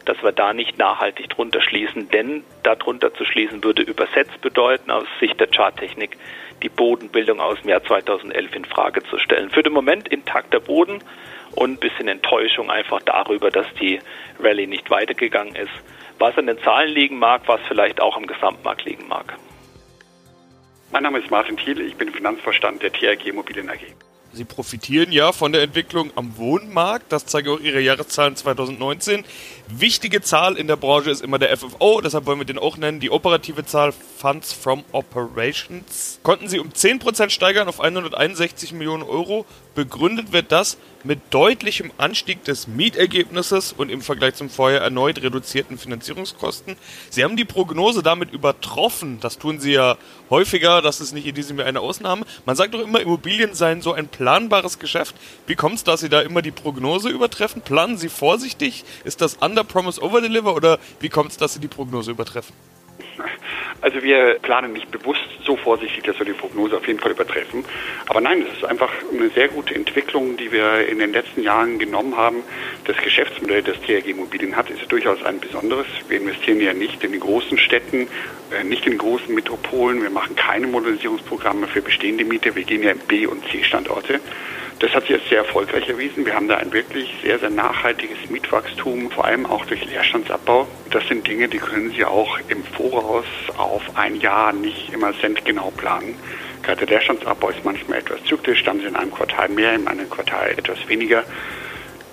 dass 0.09 0.23
wir 0.23 0.31
da 0.31 0.53
nicht 0.55 0.79
nachhaltig 0.79 1.29
drunter 1.29 1.61
schließen, 1.61 2.09
denn 2.09 2.43
darunter 2.63 3.13
zu 3.13 3.25
schließen 3.25 3.63
würde 3.63 3.83
übersetzt 3.83 4.41
bedeuten, 4.41 4.89
aus 4.89 5.05
Sicht 5.19 5.39
der 5.39 5.45
Charttechnik, 5.45 6.17
die 6.63 6.69
Bodenbildung 6.69 7.39
aus 7.39 7.61
dem 7.61 7.69
Jahr 7.69 7.83
2011 7.83 8.55
in 8.55 8.65
Frage 8.65 9.03
zu 9.03 9.19
stellen. 9.19 9.51
Für 9.51 9.61
den 9.61 9.71
Moment 9.71 10.07
intakter 10.07 10.59
Boden 10.59 11.03
und 11.51 11.73
ein 11.73 11.77
bisschen 11.77 12.07
Enttäuschung 12.07 12.71
einfach 12.71 13.01
darüber, 13.03 13.51
dass 13.51 13.67
die 13.79 13.99
Rallye 14.39 14.65
nicht 14.65 14.89
weitergegangen 14.89 15.55
ist. 15.55 15.69
Was 16.17 16.35
an 16.39 16.47
den 16.47 16.57
Zahlen 16.63 16.89
liegen 16.91 17.19
mag, 17.19 17.43
was 17.45 17.61
vielleicht 17.67 18.01
auch 18.01 18.17
am 18.17 18.25
Gesamtmarkt 18.25 18.85
liegen 18.85 19.07
mag. 19.07 19.37
Mein 20.91 21.03
Name 21.03 21.19
ist 21.19 21.29
Martin 21.29 21.55
Thiel, 21.55 21.81
ich 21.81 21.95
bin 21.95 22.11
Finanzvorstand 22.11 22.81
der 22.81 22.91
TRG 22.91 23.27
Immobilien 23.27 23.69
AG. 23.69 23.81
Sie 24.31 24.45
profitieren 24.45 25.11
ja 25.11 25.31
von 25.31 25.51
der 25.51 25.63
Entwicklung 25.63 26.11
am 26.15 26.37
Wohnmarkt. 26.37 27.11
Das 27.11 27.25
zeigen 27.25 27.49
auch 27.49 27.59
Ihre 27.59 27.79
Jahreszahlen 27.79 28.35
2019. 28.35 29.25
Wichtige 29.71 30.21
Zahl 30.21 30.57
in 30.57 30.65
der 30.65 30.77
Branche 30.77 31.11
ist 31.11 31.21
immer 31.21 31.38
der 31.38 31.55
FFO, 31.55 32.01
deshalb 32.01 32.25
wollen 32.25 32.39
wir 32.39 32.45
den 32.45 32.57
auch 32.57 32.77
nennen. 32.77 32.99
Die 32.99 33.11
operative 33.11 33.65
Zahl 33.65 33.93
Funds 34.17 34.51
from 34.51 34.83
Operations 34.93 36.19
konnten 36.23 36.49
Sie 36.49 36.59
um 36.59 36.69
10% 36.69 37.29
steigern 37.29 37.67
auf 37.67 37.79
161 37.79 38.73
Millionen 38.73 39.03
Euro. 39.03 39.45
Begründet 39.75 40.33
wird 40.33 40.51
das 40.51 40.77
mit 41.03 41.19
deutlichem 41.29 41.91
Anstieg 41.97 42.43
des 42.43 42.67
Mietergebnisses 42.67 43.71
und 43.71 43.89
im 43.89 44.01
Vergleich 44.01 44.35
zum 44.35 44.49
vorher 44.49 44.81
erneut 44.81 45.21
reduzierten 45.21 45.77
Finanzierungskosten. 45.77 46.75
Sie 47.09 47.23
haben 47.23 47.38
die 47.38 47.45
Prognose 47.45 48.03
damit 48.03 48.33
übertroffen. 48.33 49.19
Das 49.21 49.38
tun 49.38 49.59
Sie 49.59 49.71
ja 49.71 49.97
häufiger. 50.29 50.81
Das 50.81 50.99
ist 50.99 51.13
nicht 51.13 51.27
in 51.27 51.35
diesem 51.35 51.57
Jahr 51.57 51.67
eine 51.67 51.79
Ausnahme. 51.79 52.25
Man 52.45 52.55
sagt 52.55 52.73
doch 52.73 52.81
immer, 52.81 52.99
Immobilien 52.99 53.53
seien 53.53 53.81
so 53.81 53.93
ein 53.93 54.07
planbares 54.07 54.79
Geschäft. 54.79 55.15
Wie 55.47 55.55
kommt 55.55 55.75
es, 55.75 55.83
dass 55.83 56.01
Sie 56.01 56.09
da 56.09 56.21
immer 56.21 56.41
die 56.41 56.51
Prognose 56.51 57.09
übertreffen? 57.09 57.61
Planen 57.61 57.97
Sie 57.97 58.09
vorsichtig? 58.09 58.83
Ist 59.05 59.21
das 59.21 59.35
Under 59.35 59.58
Promise 59.63 60.01
Over 60.01 60.21
Deliver 60.21 60.55
oder 60.55 60.79
wie 60.99 61.09
kommt 61.09 61.31
es, 61.31 61.37
dass 61.37 61.53
Sie 61.53 61.59
die 61.59 61.67
Prognose 61.67 62.11
übertreffen? 62.11 62.53
Also 63.81 64.03
wir 64.03 64.37
planen 64.41 64.73
nicht 64.73 64.91
bewusst 64.91 65.21
so 65.45 65.55
vorsichtig, 65.55 66.03
dass 66.03 66.19
wir 66.19 66.25
die 66.25 66.33
Prognose 66.33 66.75
auf 66.75 66.87
jeden 66.87 66.99
Fall 66.99 67.11
übertreffen. 67.11 67.63
Aber 68.07 68.19
nein, 68.19 68.45
es 68.45 68.57
ist 68.57 68.65
einfach 68.65 68.89
eine 69.11 69.29
sehr 69.29 69.47
gute 69.47 69.73
Entwicklung, 69.73 70.35
die 70.35 70.51
wir 70.51 70.87
in 70.87 70.99
den 70.99 71.13
letzten 71.13 71.41
Jahren 71.43 71.79
genommen 71.79 72.17
haben. 72.17 72.43
Das 72.85 72.97
Geschäftsmodell, 72.97 73.63
das 73.63 73.79
TRG 73.81 74.09
Immobilien 74.09 74.55
hat, 74.55 74.69
ist 74.69 74.91
durchaus 74.91 75.23
ein 75.23 75.39
besonderes. 75.39 75.87
Wir 76.09 76.19
investieren 76.19 76.59
ja 76.59 76.73
nicht 76.73 77.03
in 77.03 77.13
den 77.13 77.21
großen 77.21 77.57
Städten, 77.57 78.07
äh, 78.51 78.63
nicht 78.65 78.85
in 78.85 78.97
großen 78.97 79.33
Metropolen. 79.33 80.01
Wir 80.01 80.09
machen 80.09 80.35
keine 80.35 80.67
Modernisierungsprogramme 80.67 81.67
für 81.67 81.81
bestehende 81.81 82.25
Mieter. 82.25 82.55
Wir 82.55 82.63
gehen 82.63 82.83
ja 82.83 82.91
in 82.91 82.99
B- 82.99 83.27
und 83.27 83.47
C-Standorte. 83.49 84.19
Das 84.79 84.91
hat 84.93 85.03
sich 85.03 85.12
jetzt 85.12 85.27
sehr 85.27 85.39
erfolgreich 85.39 85.89
erwiesen. 85.89 86.25
Wir 86.25 86.33
haben 86.33 86.48
da 86.48 86.55
ein 86.55 86.71
wirklich 86.71 87.13
sehr, 87.21 87.38
sehr 87.38 87.50
nachhaltiges 87.50 88.17
Mietwachstum, 88.29 89.12
vor 89.12 89.25
allem 89.25 89.45
auch 89.45 89.65
durch 89.65 89.83
Leerstandsabbau. 89.83 90.67
Das 90.89 91.05
sind 91.09 91.27
Dinge, 91.27 91.50
die 91.50 91.57
können 91.57 91.91
Sie 91.91 92.05
auch 92.05 92.39
im 92.48 92.63
Voraus 92.63 93.25
auf 93.57 93.81
ein 93.95 94.15
Jahr 94.15 94.53
nicht 94.53 94.93
immer 94.93 95.13
centgenau 95.19 95.71
planen. 95.71 96.15
Gerade 96.63 96.86
der 96.86 96.88
Leerstandsabbau 96.88 97.50
ist 97.50 97.65
manchmal 97.65 98.00
etwas 98.00 98.24
zyklisch, 98.24 98.63
dann 98.63 98.77
sind 98.77 98.89
in 98.89 98.95
einem 98.95 99.12
Quartal 99.12 99.50
mehr, 99.50 99.74
in 99.74 99.86
einem 99.86 100.09
Quartal 100.09 100.51
etwas 100.51 100.77
weniger. 100.88 101.25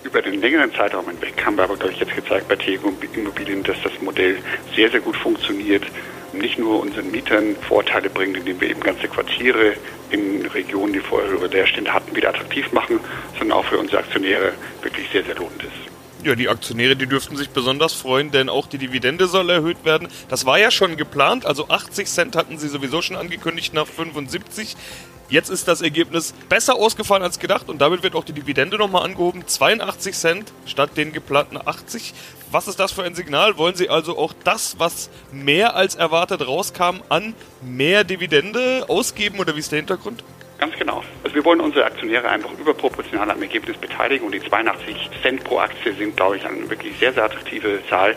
Über 0.02 0.20
den 0.22 0.40
längeren 0.40 0.72
Zeitraum 0.74 1.08
hinweg 1.08 1.34
haben 1.44 1.56
wir 1.56 1.64
aber, 1.64 1.76
glaube 1.76 1.92
ich, 1.92 2.00
jetzt 2.00 2.16
gezeigt 2.16 2.48
bei 2.48 2.56
Tego 2.56 2.92
Immobilien, 3.14 3.62
dass 3.62 3.76
das 3.82 3.92
Modell 4.00 4.38
sehr, 4.74 4.90
sehr 4.90 5.00
gut 5.00 5.16
funktioniert 5.16 5.84
nicht 6.32 6.58
nur 6.58 6.80
unseren 6.80 7.10
Mietern 7.10 7.56
Vorteile 7.68 8.10
bringt, 8.10 8.36
indem 8.36 8.60
wir 8.60 8.70
eben 8.70 8.80
ganze 8.80 9.08
Quartiere 9.08 9.74
in 10.10 10.46
Regionen, 10.46 10.92
die 10.92 11.00
vorher 11.00 11.28
höhere 11.30 11.48
Leerstände 11.48 11.92
hatten, 11.92 12.14
wieder 12.14 12.30
attraktiv 12.30 12.70
machen, 12.72 13.00
sondern 13.38 13.58
auch 13.58 13.64
für 13.64 13.78
unsere 13.78 13.98
Aktionäre 13.98 14.52
wirklich 14.82 15.08
sehr, 15.10 15.24
sehr 15.24 15.34
lohnend 15.34 15.62
ist. 15.62 16.26
Ja, 16.26 16.34
die 16.34 16.48
Aktionäre, 16.48 16.96
die 16.96 17.06
dürften 17.06 17.36
sich 17.36 17.50
besonders 17.50 17.92
freuen, 17.92 18.32
denn 18.32 18.48
auch 18.48 18.66
die 18.66 18.78
Dividende 18.78 19.26
soll 19.28 19.48
erhöht 19.50 19.84
werden. 19.84 20.08
Das 20.28 20.44
war 20.44 20.58
ja 20.58 20.70
schon 20.70 20.96
geplant, 20.96 21.46
also 21.46 21.68
80 21.68 22.08
Cent 22.08 22.36
hatten 22.36 22.58
sie 22.58 22.68
sowieso 22.68 23.00
schon 23.00 23.16
angekündigt 23.16 23.74
nach 23.74 23.86
75. 23.86 24.76
Jetzt 25.28 25.50
ist 25.50 25.66
das 25.66 25.82
Ergebnis 25.82 26.32
besser 26.48 26.76
ausgefallen 26.76 27.22
als 27.22 27.38
gedacht 27.38 27.68
und 27.68 27.80
damit 27.80 28.02
wird 28.02 28.14
auch 28.14 28.24
die 28.24 28.32
Dividende 28.32 28.78
nochmal 28.78 29.04
angehoben. 29.04 29.46
82 29.46 30.14
Cent 30.14 30.52
statt 30.66 30.90
den 30.96 31.12
geplanten 31.12 31.58
80. 31.64 32.14
Was 32.52 32.68
ist 32.68 32.78
das 32.78 32.92
für 32.92 33.02
ein 33.02 33.14
Signal? 33.14 33.58
Wollen 33.58 33.74
Sie 33.74 33.88
also 33.88 34.16
auch 34.16 34.32
das, 34.44 34.78
was 34.78 35.10
mehr 35.32 35.74
als 35.74 35.96
erwartet 35.96 36.46
rauskam, 36.46 37.00
an 37.08 37.34
mehr 37.60 38.04
Dividende 38.04 38.84
ausgeben 38.88 39.38
oder 39.40 39.56
wie 39.56 39.60
ist 39.60 39.72
der 39.72 39.78
Hintergrund? 39.78 40.22
Ganz 40.58 40.74
genau. 40.76 41.02
Also 41.24 41.34
wir 41.34 41.44
wollen 41.44 41.60
unsere 41.60 41.84
Aktionäre 41.84 42.28
einfach 42.28 42.52
überproportional 42.58 43.30
am 43.30 43.42
Ergebnis 43.42 43.76
beteiligen 43.76 44.24
und 44.24 44.32
die 44.32 44.40
82 44.40 45.10
Cent 45.22 45.44
pro 45.44 45.58
Aktie 45.58 45.92
sind, 45.94 46.16
glaube 46.16 46.36
ich, 46.36 46.46
eine 46.46 46.70
wirklich 46.70 46.96
sehr, 46.98 47.12
sehr 47.12 47.24
attraktive 47.24 47.80
Zahl 47.90 48.16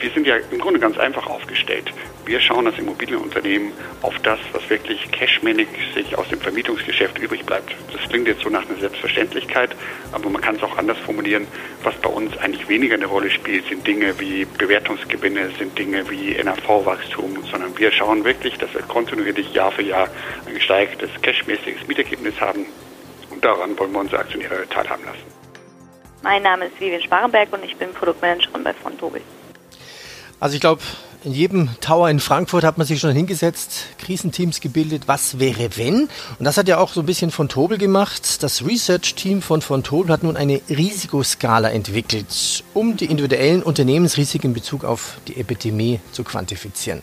wir 0.00 0.10
sind 0.10 0.26
ja 0.26 0.36
im 0.50 0.58
Grunde 0.58 0.80
ganz 0.80 0.98
einfach 0.98 1.26
aufgestellt. 1.26 1.92
Wir 2.26 2.40
schauen 2.40 2.66
als 2.66 2.78
Immobilienunternehmen 2.78 3.72
auf 4.02 4.14
das, 4.22 4.38
was 4.52 4.68
wirklich 4.68 5.10
cashmäßig 5.10 6.16
aus 6.16 6.28
dem 6.28 6.40
Vermietungsgeschäft 6.40 7.18
übrig 7.18 7.44
bleibt. 7.44 7.74
Das 7.92 8.08
klingt 8.08 8.28
jetzt 8.28 8.42
so 8.42 8.50
nach 8.50 8.68
einer 8.68 8.78
Selbstverständlichkeit, 8.78 9.74
aber 10.12 10.28
man 10.28 10.40
kann 10.40 10.56
es 10.56 10.62
auch 10.62 10.76
anders 10.76 10.98
formulieren. 10.98 11.46
Was 11.82 11.94
bei 11.96 12.10
uns 12.10 12.36
eigentlich 12.38 12.68
weniger 12.68 12.94
eine 12.94 13.06
Rolle 13.06 13.30
spielt, 13.30 13.66
sind 13.66 13.86
Dinge 13.86 14.18
wie 14.20 14.44
Bewertungsgewinne, 14.44 15.50
sind 15.58 15.78
Dinge 15.78 16.08
wie 16.10 16.34
NAV-Wachstum, 16.34 17.44
sondern 17.50 17.76
wir 17.78 17.90
schauen 17.90 18.24
wirklich, 18.24 18.56
dass 18.58 18.72
wir 18.74 18.82
kontinuierlich 18.82 19.52
Jahr 19.52 19.72
für 19.72 19.82
Jahr 19.82 20.08
ein 20.46 20.54
gesteigertes 20.54 21.10
cashmäßiges 21.22 21.88
Mietergebnis 21.88 22.40
haben. 22.40 22.66
Und 23.30 23.44
daran 23.44 23.78
wollen 23.78 23.92
wir 23.92 24.00
unsere 24.00 24.20
Aktionäre 24.20 24.68
teilhaben 24.68 25.04
lassen. 25.04 25.30
Mein 26.22 26.42
Name 26.42 26.66
ist 26.66 26.78
Vivian 26.78 27.00
Sparenberg 27.00 27.50
und 27.52 27.64
ich 27.64 27.76
bin 27.76 27.92
Produktmanagerin 27.94 28.62
bei 28.62 28.74
Fontobel. 28.74 29.22
Also 30.40 30.54
ich 30.54 30.60
glaube, 30.60 30.80
in 31.22 31.32
jedem 31.32 31.68
Tower 31.82 32.08
in 32.08 32.18
Frankfurt 32.18 32.64
hat 32.64 32.78
man 32.78 32.86
sich 32.86 32.98
schon 32.98 33.12
hingesetzt, 33.12 33.88
Krisenteams 33.98 34.60
gebildet, 34.60 35.02
was 35.06 35.38
wäre 35.38 35.76
wenn? 35.76 36.08
Und 36.38 36.44
das 36.44 36.56
hat 36.56 36.66
ja 36.66 36.78
auch 36.78 36.94
so 36.94 37.00
ein 37.00 37.06
bisschen 37.06 37.30
von 37.30 37.50
Tobel 37.50 37.76
gemacht. 37.76 38.42
Das 38.42 38.64
Research-Team 38.64 39.42
von 39.42 39.60
von 39.60 39.82
Tobel 39.82 40.12
hat 40.12 40.22
nun 40.22 40.38
eine 40.38 40.62
Risikoskala 40.70 41.68
entwickelt, 41.70 42.64
um 42.72 42.96
die 42.96 43.04
individuellen 43.04 43.62
Unternehmensrisiken 43.62 44.50
in 44.50 44.54
Bezug 44.54 44.84
auf 44.84 45.18
die 45.28 45.36
Epidemie 45.36 46.00
zu 46.12 46.24
quantifizieren. 46.24 47.02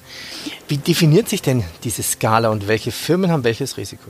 Wie 0.68 0.78
definiert 0.78 1.30
sich 1.30 1.44
denn 1.44 1.64
diese 1.84 2.02
Skala 2.02 2.50
und 2.50 2.68
welche 2.68 2.92
Firmen 2.92 3.32
haben 3.32 3.44
welches 3.44 3.78
Risiko? 3.78 4.10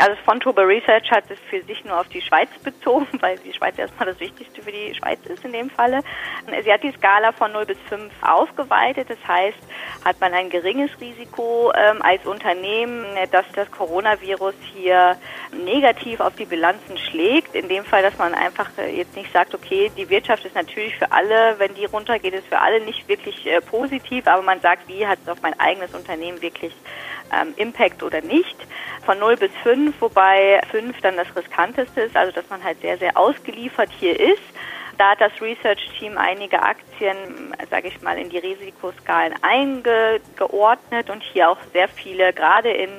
Also 0.00 0.16
Fontober 0.24 0.66
Research 0.66 1.10
hat 1.10 1.24
es 1.28 1.38
für 1.50 1.62
sich 1.62 1.84
nur 1.84 2.00
auf 2.00 2.08
die 2.08 2.22
Schweiz 2.22 2.48
bezogen, 2.64 3.06
weil 3.20 3.38
die 3.38 3.52
Schweiz 3.52 3.78
erstmal 3.78 4.06
das 4.06 4.18
Wichtigste 4.20 4.62
für 4.62 4.72
die 4.72 4.94
Schweiz 4.94 5.18
ist 5.26 5.44
in 5.44 5.52
dem 5.52 5.68
Falle. 5.68 6.00
Sie 6.64 6.72
hat 6.72 6.82
die 6.82 6.92
Skala 6.92 7.32
von 7.32 7.52
0 7.52 7.66
bis 7.66 7.78
5 7.88 8.10
aufgeweitet. 8.22 9.10
Das 9.10 9.18
heißt, 9.26 9.58
hat 10.04 10.20
man 10.20 10.32
ein 10.32 10.48
geringes 10.48 10.90
Risiko 11.00 11.72
ähm, 11.74 12.00
als 12.00 12.24
Unternehmen, 12.24 13.04
dass 13.30 13.44
das 13.54 13.70
Coronavirus 13.70 14.54
hier 14.74 15.16
negativ 15.52 16.20
auf 16.20 16.34
die 16.36 16.46
Bilanzen 16.46 16.96
schlägt. 16.96 17.54
In 17.54 17.68
dem 17.68 17.84
Fall, 17.84 18.02
dass 18.02 18.16
man 18.16 18.34
einfach 18.34 18.70
äh, 18.78 18.96
jetzt 18.96 19.14
nicht 19.14 19.30
sagt, 19.32 19.54
okay, 19.54 19.90
die 19.96 20.08
Wirtschaft 20.08 20.44
ist 20.46 20.54
natürlich 20.54 20.96
für 20.96 21.12
alle, 21.12 21.58
wenn 21.58 21.74
die 21.74 21.84
runtergeht, 21.84 22.32
ist 22.32 22.46
für 22.46 22.60
alle 22.60 22.80
nicht 22.80 23.06
wirklich 23.08 23.46
äh, 23.46 23.60
positiv, 23.60 24.26
aber 24.26 24.42
man 24.42 24.60
sagt, 24.60 24.88
wie 24.88 25.06
hat 25.06 25.18
es 25.22 25.28
auf 25.28 25.42
mein 25.42 25.58
eigenes 25.60 25.94
Unternehmen 25.94 26.40
wirklich 26.40 26.74
ähm, 27.32 27.54
Impact 27.56 28.02
oder 28.02 28.20
nicht. 28.20 28.56
Von 29.04 29.18
0 29.18 29.36
bis 29.36 29.50
5, 29.62 30.00
wobei 30.00 30.60
5 30.70 31.00
dann 31.00 31.16
das 31.16 31.34
riskanteste 31.34 32.02
ist, 32.02 32.16
also 32.16 32.32
dass 32.32 32.48
man 32.50 32.62
halt 32.62 32.80
sehr, 32.80 32.98
sehr 32.98 33.16
ausgeliefert 33.16 33.90
hier 33.98 34.18
ist. 34.18 34.42
Da 34.98 35.10
hat 35.10 35.20
das 35.20 35.32
Research-Team 35.40 36.16
einige 36.18 36.62
Aktien, 36.62 37.52
sage 37.70 37.88
ich 37.88 38.00
mal, 38.02 38.16
in 38.18 38.30
die 38.30 38.38
Risikoskalen 38.38 39.34
eingeordnet 39.42 41.10
und 41.10 41.22
hier 41.22 41.50
auch 41.50 41.58
sehr 41.72 41.88
viele, 41.88 42.32
gerade 42.32 42.70
in 42.70 42.90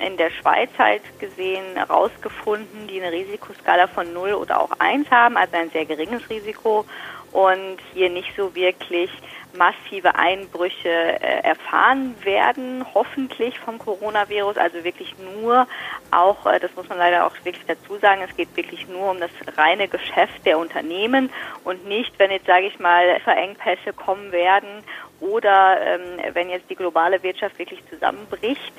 in 0.00 0.16
der 0.16 0.30
Schweiz 0.30 0.70
halt 0.78 1.02
gesehen 1.18 1.76
herausgefunden, 1.76 2.88
die 2.88 3.00
eine 3.00 3.12
Risikoskala 3.12 3.86
von 3.86 4.12
0 4.12 4.32
oder 4.34 4.60
auch 4.60 4.72
1 4.78 5.10
haben, 5.10 5.36
also 5.36 5.56
ein 5.56 5.70
sehr 5.70 5.84
geringes 5.84 6.28
Risiko. 6.28 6.84
Und 7.32 7.78
hier 7.92 8.10
nicht 8.10 8.32
so 8.36 8.54
wirklich 8.54 9.10
massive 9.54 10.14
Einbrüche 10.14 10.88
äh, 10.88 11.42
erfahren 11.42 12.14
werden, 12.24 12.84
hoffentlich 12.94 13.58
vom 13.58 13.78
Coronavirus. 13.78 14.56
Also 14.56 14.84
wirklich 14.84 15.14
nur 15.18 15.66
auch, 16.10 16.46
äh, 16.46 16.60
das 16.60 16.74
muss 16.76 16.88
man 16.88 16.98
leider 16.98 17.26
auch 17.26 17.34
wirklich 17.44 17.64
dazu 17.66 17.96
sagen, 17.98 18.22
es 18.28 18.36
geht 18.36 18.56
wirklich 18.56 18.88
nur 18.88 19.10
um 19.10 19.20
das 19.20 19.30
reine 19.56 19.88
Geschäft 19.88 20.44
der 20.44 20.58
Unternehmen 20.58 21.30
und 21.64 21.86
nicht, 21.86 22.18
wenn 22.18 22.30
jetzt, 22.30 22.46
sage 22.46 22.66
ich 22.66 22.78
mal, 22.78 23.18
Verengpässe 23.20 23.92
kommen 23.92 24.32
werden 24.32 24.84
oder 25.20 25.78
ähm, 25.80 26.34
wenn 26.34 26.48
jetzt 26.48 26.70
die 26.70 26.76
globale 26.76 27.22
Wirtschaft 27.22 27.58
wirklich 27.58 27.82
zusammenbricht, 27.90 28.72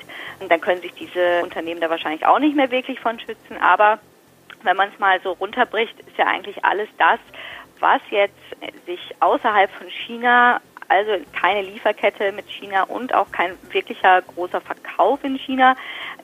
dann 0.48 0.60
können 0.60 0.80
sich 0.80 0.92
diese 0.94 1.42
Unternehmen 1.42 1.80
da 1.80 1.88
wahrscheinlich 1.88 2.26
auch 2.26 2.38
nicht 2.38 2.56
mehr 2.56 2.70
wirklich 2.70 2.98
von 3.00 3.18
schützen. 3.20 3.58
Aber 3.60 3.98
wenn 4.62 4.76
man 4.76 4.90
es 4.92 4.98
mal 4.98 5.20
so 5.22 5.32
runterbricht, 5.32 5.98
ist 6.00 6.16
ja 6.16 6.26
eigentlich 6.26 6.64
alles 6.64 6.88
das, 6.98 7.20
was 7.82 8.00
jetzt 8.10 8.38
sich 8.86 9.00
außerhalb 9.20 9.70
von 9.72 9.88
China, 9.90 10.60
also 10.88 11.12
keine 11.38 11.62
Lieferkette 11.62 12.32
mit 12.32 12.48
China 12.48 12.84
und 12.84 13.14
auch 13.14 13.30
kein 13.32 13.56
wirklicher 13.70 14.22
großer 14.22 14.60
Verkauf 14.60 15.24
in 15.24 15.36
China, 15.36 15.74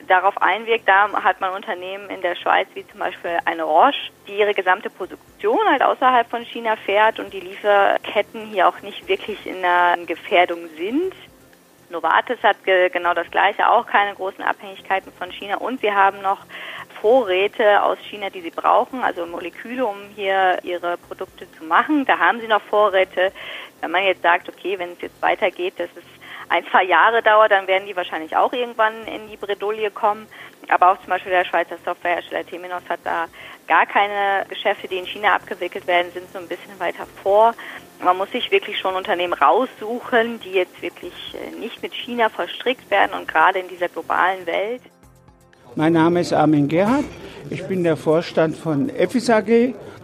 darauf 0.06 0.40
einwirkt. 0.40 0.88
Da 0.88 1.10
hat 1.22 1.40
man 1.40 1.54
Unternehmen 1.54 2.08
in 2.10 2.20
der 2.20 2.36
Schweiz 2.36 2.68
wie 2.74 2.86
zum 2.86 3.00
Beispiel 3.00 3.38
eine 3.44 3.64
Roche, 3.64 4.10
die 4.26 4.38
ihre 4.38 4.54
gesamte 4.54 4.88
Produktion 4.88 5.58
halt 5.68 5.82
außerhalb 5.82 6.28
von 6.28 6.44
China 6.44 6.76
fährt 6.76 7.18
und 7.18 7.32
die 7.32 7.40
Lieferketten 7.40 8.46
hier 8.46 8.68
auch 8.68 8.80
nicht 8.82 9.08
wirklich 9.08 9.46
in 9.46 9.64
einer 9.64 10.04
Gefährdung 10.06 10.68
sind. 10.76 11.12
Novartis 11.90 12.42
hat 12.42 12.58
genau 12.64 13.14
das 13.14 13.30
Gleiche, 13.30 13.66
auch 13.66 13.86
keine 13.86 14.14
großen 14.14 14.44
Abhängigkeiten 14.44 15.10
von 15.12 15.30
China 15.30 15.56
und 15.56 15.80
sie 15.80 15.90
haben 15.90 16.20
noch 16.20 16.40
Vorräte 17.00 17.82
aus 17.82 17.98
China, 18.10 18.30
die 18.30 18.40
sie 18.40 18.50
brauchen, 18.50 19.02
also 19.02 19.26
Moleküle, 19.26 19.86
um 19.86 19.96
hier 20.14 20.58
ihre 20.62 20.96
Produkte 20.96 21.50
zu 21.52 21.64
machen. 21.64 22.04
Da 22.04 22.18
haben 22.18 22.40
sie 22.40 22.48
noch 22.48 22.62
Vorräte. 22.62 23.32
Wenn 23.80 23.90
man 23.90 24.04
jetzt 24.04 24.22
sagt, 24.22 24.48
okay, 24.48 24.78
wenn 24.78 24.92
es 24.92 25.00
jetzt 25.00 25.20
weitergeht, 25.22 25.74
dass 25.78 25.90
es 25.94 26.04
ein, 26.48 26.64
zwei 26.70 26.84
Jahre 26.84 27.22
dauert, 27.22 27.50
dann 27.52 27.66
werden 27.66 27.86
die 27.86 27.96
wahrscheinlich 27.96 28.36
auch 28.36 28.52
irgendwann 28.52 29.06
in 29.06 29.28
die 29.28 29.36
Bredouille 29.36 29.90
kommen. 29.90 30.26
Aber 30.68 30.92
auch 30.92 30.98
zum 30.98 31.08
Beispiel 31.08 31.32
der 31.32 31.44
Schweizer 31.44 31.76
Softwarehersteller 31.84 32.46
Temenos 32.46 32.82
hat 32.88 33.00
da 33.04 33.26
gar 33.66 33.86
keine 33.86 34.46
Geschäfte, 34.48 34.88
die 34.88 34.98
in 34.98 35.06
China 35.06 35.34
abgewickelt 35.34 35.86
werden, 35.86 36.10
sind 36.12 36.30
so 36.32 36.38
ein 36.38 36.48
bisschen 36.48 36.78
weiter 36.78 37.06
vor. 37.22 37.54
Man 38.00 38.16
muss 38.16 38.30
sich 38.30 38.50
wirklich 38.50 38.78
schon 38.78 38.94
Unternehmen 38.94 39.32
raussuchen, 39.32 40.40
die 40.40 40.52
jetzt 40.52 40.80
wirklich 40.82 41.34
äh, 41.34 41.50
nicht 41.56 41.82
mit 41.82 41.94
China 41.94 42.28
verstrickt 42.28 42.90
werden 42.90 43.12
und 43.18 43.28
gerade 43.28 43.58
in 43.58 43.68
dieser 43.68 43.88
globalen 43.88 44.46
Welt. 44.46 44.82
Mein 45.78 45.92
Name 45.92 46.22
ist 46.22 46.32
Armin 46.32 46.66
Gerhardt. 46.66 47.04
Ich 47.50 47.62
bin 47.68 47.84
der 47.84 47.96
Vorstand 47.96 48.56
von 48.56 48.88
Epis 48.88 49.30
AG. 49.30 49.46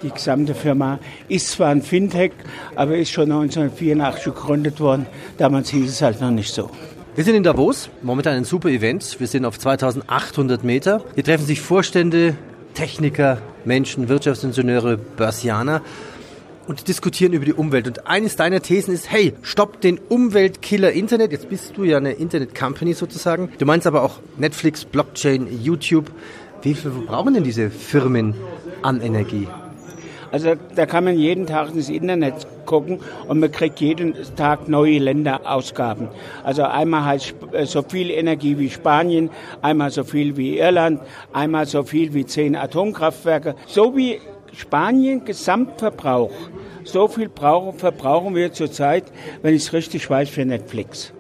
Die 0.04 0.10
gesamte 0.14 0.54
Firma 0.54 1.00
ist 1.26 1.50
zwar 1.50 1.70
ein 1.70 1.82
Fintech, 1.82 2.30
aber 2.76 2.96
ist 2.96 3.10
schon 3.10 3.24
1984 3.24 4.22
gegründet 4.22 4.78
worden. 4.78 5.06
Damals 5.36 5.70
hieß 5.70 5.90
es 5.90 6.00
halt 6.00 6.20
noch 6.20 6.30
nicht 6.30 6.54
so. 6.54 6.70
Wir 7.16 7.24
sind 7.24 7.34
in 7.34 7.42
Davos, 7.42 7.90
momentan 8.02 8.36
ein 8.36 8.44
super 8.44 8.68
Event. 8.68 9.18
Wir 9.18 9.26
sind 9.26 9.44
auf 9.44 9.58
2800 9.58 10.62
Meter. 10.62 11.02
Hier 11.16 11.24
treffen 11.24 11.44
sich 11.44 11.60
Vorstände, 11.60 12.36
Techniker, 12.74 13.38
Menschen, 13.64 14.08
Wirtschaftsingenieure, 14.08 14.96
Börsianer 14.96 15.82
und 16.66 16.88
diskutieren 16.88 17.32
über 17.32 17.44
die 17.44 17.52
Umwelt. 17.52 17.86
Und 17.86 18.06
eines 18.06 18.36
deiner 18.36 18.60
Thesen 18.60 18.94
ist, 18.94 19.10
hey, 19.10 19.34
stopp 19.42 19.80
den 19.80 19.98
Umweltkiller 19.98 20.92
Internet. 20.92 21.32
Jetzt 21.32 21.48
bist 21.48 21.76
du 21.76 21.84
ja 21.84 21.98
eine 21.98 22.12
Internet-Company 22.12 22.94
sozusagen. 22.94 23.50
Du 23.58 23.66
meinst 23.66 23.86
aber 23.86 24.02
auch 24.02 24.20
Netflix, 24.36 24.84
Blockchain, 24.84 25.48
YouTube. 25.62 26.10
Wie 26.62 26.74
viel 26.74 26.90
brauchen 26.90 27.34
denn 27.34 27.44
diese 27.44 27.70
Firmen 27.70 28.34
an 28.82 29.00
Energie? 29.00 29.46
Also 30.34 30.54
da 30.74 30.84
kann 30.86 31.04
man 31.04 31.16
jeden 31.16 31.46
Tag 31.46 31.72
ins 31.72 31.88
Internet 31.88 32.34
gucken 32.66 32.98
und 33.28 33.38
man 33.38 33.52
kriegt 33.52 33.80
jeden 33.80 34.14
Tag 34.34 34.68
neue 34.68 34.98
Länderausgaben. 34.98 36.08
Also 36.42 36.64
einmal 36.64 37.04
heißt 37.04 37.34
äh, 37.52 37.66
so 37.66 37.82
viel 37.82 38.10
Energie 38.10 38.58
wie 38.58 38.68
Spanien, 38.68 39.30
einmal 39.62 39.92
so 39.92 40.02
viel 40.02 40.36
wie 40.36 40.58
Irland, 40.58 41.00
einmal 41.32 41.66
so 41.66 41.84
viel 41.84 42.14
wie 42.14 42.26
zehn 42.26 42.56
Atomkraftwerke. 42.56 43.54
So 43.68 43.96
wie 43.96 44.18
Spanien 44.54 45.24
Gesamtverbrauch. 45.24 46.32
So 46.84 47.08
viel 47.08 47.28
brauchen, 47.28 47.78
verbrauchen 47.78 48.34
wir 48.34 48.52
zurzeit, 48.52 49.04
wenn 49.42 49.54
ich 49.54 49.62
es 49.62 49.72
richtig 49.72 50.08
weiß, 50.08 50.28
für 50.28 50.44
Netflix. 50.44 51.12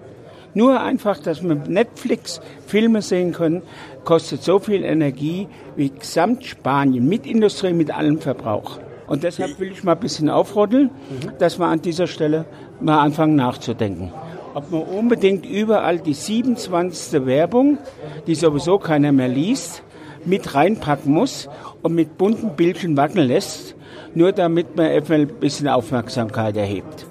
Nur 0.54 0.80
einfach, 0.80 1.18
dass 1.18 1.42
wir 1.42 1.54
Netflix 1.54 2.40
Filme 2.66 3.02
sehen 3.02 3.32
können, 3.32 3.62
kostet 4.04 4.42
so 4.42 4.58
viel 4.58 4.84
Energie 4.84 5.48
wie 5.74 5.90
Gesamt 5.90 6.44
Spanien 6.44 7.08
mit 7.08 7.26
Industrie, 7.26 7.72
mit 7.72 7.90
allem 7.90 8.20
Verbrauch. 8.20 8.78
Und 9.06 9.22
deshalb 9.22 9.58
will 9.58 9.72
ich 9.72 9.84
mal 9.84 9.92
ein 9.92 10.00
bisschen 10.00 10.30
aufrotteln, 10.30 10.90
dass 11.38 11.58
wir 11.58 11.66
an 11.66 11.82
dieser 11.82 12.06
Stelle 12.06 12.46
mal 12.80 13.00
anfangen 13.00 13.36
nachzudenken. 13.36 14.12
Ob 14.54 14.70
man 14.70 14.82
unbedingt 14.82 15.44
überall 15.44 15.98
die 15.98 16.14
27. 16.14 17.26
Werbung, 17.26 17.78
die 18.26 18.36
sowieso 18.36 18.78
keiner 18.78 19.10
mehr 19.10 19.28
liest, 19.28 19.82
mit 20.26 20.54
reinpacken 20.54 21.12
muss 21.12 21.48
und 21.82 21.94
mit 21.94 22.18
bunten 22.18 22.56
Bildchen 22.56 22.96
wackeln 22.96 23.28
lässt, 23.28 23.74
nur 24.14 24.32
damit 24.32 24.76
man 24.76 24.86
eventuell 24.86 25.22
ein 25.22 25.40
bisschen 25.40 25.68
Aufmerksamkeit 25.68 26.56
erhebt. 26.56 27.06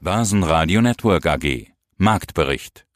Basen 0.00 0.44
Radio 0.44 0.80
Network 0.80 1.26
AG 1.26 1.66
Marktbericht 1.96 2.87